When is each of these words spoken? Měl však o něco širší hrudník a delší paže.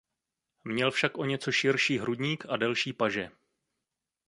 Měl 0.63 0.91
však 0.91 1.17
o 1.17 1.25
něco 1.25 1.51
širší 1.51 1.97
hrudník 1.99 2.45
a 2.49 2.57
delší 2.57 2.93
paže. 2.93 3.31